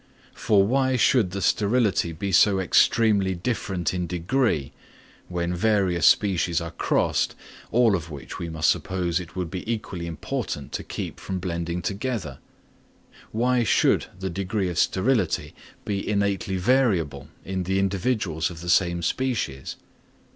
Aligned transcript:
For 0.33 0.65
why 0.65 0.95
should 0.95 1.29
the 1.29 1.43
sterility 1.43 2.11
be 2.11 2.31
so 2.31 2.59
extremely 2.59 3.35
different 3.35 3.93
in 3.93 4.07
degree, 4.07 4.71
when 5.27 5.53
various 5.53 6.07
species 6.07 6.59
are 6.59 6.71
crossed, 6.71 7.35
all 7.69 7.95
of 7.95 8.09
which 8.09 8.39
we 8.39 8.49
must 8.49 8.71
suppose 8.71 9.19
it 9.19 9.35
would 9.35 9.51
be 9.51 9.61
equally 9.71 10.07
important 10.07 10.71
to 10.71 10.83
keep 10.83 11.19
from 11.19 11.37
blending 11.37 11.83
together? 11.83 12.39
Why 13.31 13.63
should 13.63 14.07
the 14.19 14.31
degree 14.31 14.69
of 14.69 14.79
sterility 14.79 15.53
be 15.85 16.09
innately 16.09 16.57
variable 16.57 17.27
in 17.45 17.61
the 17.61 17.77
individuals 17.77 18.49
of 18.49 18.61
the 18.61 18.69
same 18.71 19.03
species? 19.03 19.75